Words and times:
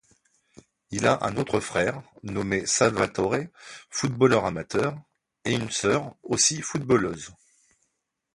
Il 0.89 1.05
a 1.05 1.23
un 1.23 1.37
autre 1.37 1.59
frère, 1.59 2.01
nommé 2.23 2.65
Salvatore, 2.65 3.35
footballeur 3.91 4.45
amateur, 4.45 4.99
et 5.45 5.53
une 5.53 5.69
sœur, 5.69 6.15
aussi 6.23 6.63
footballeuse. 6.63 7.29